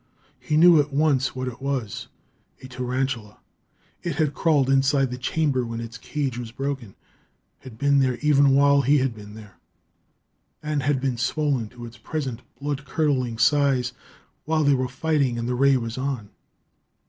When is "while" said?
8.55-8.81, 14.45-14.63